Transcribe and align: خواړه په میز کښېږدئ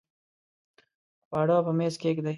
خواړه 1.27 1.57
په 1.65 1.71
میز 1.77 1.95
کښېږدئ 2.01 2.29